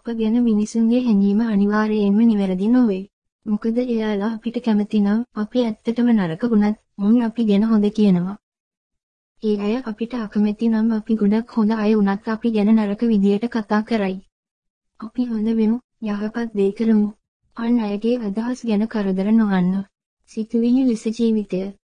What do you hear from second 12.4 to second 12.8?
ගැන